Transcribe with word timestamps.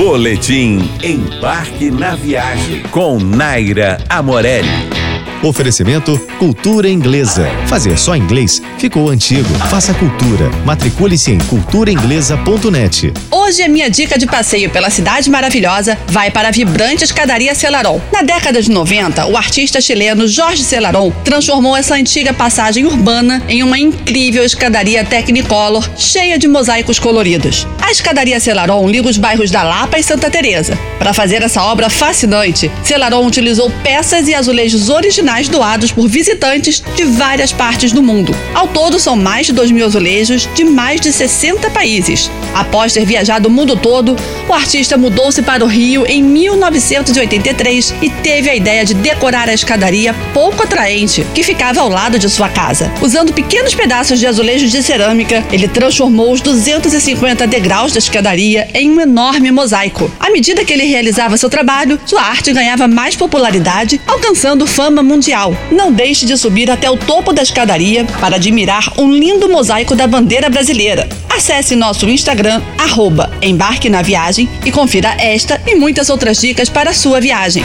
Boletim 0.00 0.78
Embarque 1.02 1.90
na 1.90 2.14
Viagem 2.14 2.82
com 2.90 3.18
Naira 3.18 4.02
Amorelli. 4.08 4.66
Oferecimento 5.42 6.18
Cultura 6.38 6.88
Inglesa. 6.88 7.46
Fazer 7.66 7.98
só 7.98 8.16
inglês 8.16 8.62
ficou 8.78 9.10
antigo. 9.10 9.52
Faça 9.68 9.92
cultura. 9.92 10.48
Matricule-se 10.64 11.32
em 11.32 11.38
culturainglesa.net. 11.40 13.12
Hoje 13.50 13.64
a 13.64 13.68
minha 13.68 13.90
dica 13.90 14.16
de 14.16 14.28
passeio 14.28 14.70
pela 14.70 14.90
cidade 14.90 15.28
maravilhosa 15.28 15.98
vai 16.06 16.30
para 16.30 16.46
a 16.46 16.50
vibrante 16.52 17.02
escadaria 17.02 17.52
Celaron. 17.52 18.00
Na 18.12 18.22
década 18.22 18.62
de 18.62 18.70
90, 18.70 19.26
o 19.26 19.36
artista 19.36 19.80
chileno 19.80 20.28
Jorge 20.28 20.62
Celaron 20.62 21.10
transformou 21.24 21.76
essa 21.76 21.96
antiga 21.96 22.32
passagem 22.32 22.86
urbana 22.86 23.42
em 23.48 23.64
uma 23.64 23.76
incrível 23.76 24.44
escadaria 24.44 25.04
Technicolor 25.04 25.90
cheia 25.96 26.38
de 26.38 26.46
mosaicos 26.46 27.00
coloridos. 27.00 27.66
A 27.82 27.90
escadaria 27.90 28.38
Celaron 28.38 28.88
liga 28.88 29.08
os 29.08 29.18
bairros 29.18 29.50
da 29.50 29.64
Lapa 29.64 29.98
e 29.98 30.02
Santa 30.04 30.30
Teresa. 30.30 30.78
Para 31.00 31.12
fazer 31.12 31.42
essa 31.42 31.64
obra 31.64 31.90
fascinante, 31.90 32.70
Celaron 32.84 33.26
utilizou 33.26 33.68
peças 33.82 34.28
e 34.28 34.34
azulejos 34.34 34.88
originais 34.88 35.48
doados 35.48 35.90
por 35.90 36.06
visitantes 36.06 36.84
de 36.94 37.02
várias 37.02 37.52
partes 37.52 37.90
do 37.90 38.00
mundo. 38.00 38.32
Ao 38.54 38.68
todo, 38.68 39.00
são 39.00 39.16
mais 39.16 39.46
de 39.46 39.52
2 39.52 39.72
mil 39.72 39.86
azulejos 39.86 40.48
de 40.54 40.62
mais 40.62 41.00
de 41.00 41.12
60 41.12 41.68
países. 41.70 42.30
Após 42.54 42.92
ter 42.92 43.04
viajado 43.04 43.39
o 43.46 43.50
mundo 43.50 43.76
todo, 43.76 44.16
o 44.48 44.52
artista 44.52 44.96
mudou-se 44.96 45.42
para 45.42 45.64
o 45.64 45.68
Rio 45.68 46.06
em 46.06 46.22
1983 46.22 47.94
e 48.02 48.10
teve 48.10 48.50
a 48.50 48.54
ideia 48.54 48.84
de 48.84 48.94
decorar 48.94 49.48
a 49.48 49.54
escadaria 49.54 50.14
pouco 50.32 50.62
atraente 50.62 51.26
que 51.34 51.42
ficava 51.42 51.80
ao 51.80 51.88
lado 51.88 52.18
de 52.18 52.28
sua 52.28 52.48
casa. 52.48 52.92
Usando 53.00 53.32
pequenos 53.32 53.74
pedaços 53.74 54.18
de 54.18 54.26
azulejos 54.26 54.70
de 54.70 54.82
cerâmica, 54.82 55.44
ele 55.52 55.68
transformou 55.68 56.32
os 56.32 56.40
250 56.40 57.46
degraus 57.46 57.92
da 57.92 57.98
escadaria 57.98 58.68
em 58.74 58.90
um 58.90 59.00
enorme 59.00 59.50
mosaico. 59.50 60.10
À 60.18 60.30
medida 60.30 60.64
que 60.64 60.72
ele 60.72 60.84
realizava 60.84 61.36
seu 61.36 61.48
trabalho, 61.48 61.98
sua 62.04 62.22
arte 62.22 62.52
ganhava 62.52 62.86
mais 62.88 63.16
popularidade, 63.16 64.00
alcançando 64.06 64.66
fama 64.66 65.02
mundial. 65.02 65.56
Não 65.70 65.92
deixe 65.92 66.26
de 66.26 66.36
subir 66.36 66.70
até 66.70 66.90
o 66.90 66.96
topo 66.96 67.32
da 67.32 67.42
escadaria 67.42 68.04
para 68.20 68.36
admirar 68.36 68.92
um 68.98 69.10
lindo 69.10 69.48
mosaico 69.48 69.94
da 69.94 70.06
bandeira 70.06 70.48
brasileira. 70.48 71.08
Acesse 71.30 71.76
nosso 71.76 72.08
Instagram, 72.08 72.60
arroba 72.76 73.30
Embarque 73.40 73.88
na 73.88 74.02
Viagem 74.02 74.48
e 74.66 74.72
confira 74.72 75.14
esta 75.18 75.60
e 75.66 75.74
muitas 75.76 76.10
outras 76.10 76.38
dicas 76.38 76.68
para 76.68 76.90
a 76.90 76.94
sua 76.94 77.20
viagem. 77.20 77.62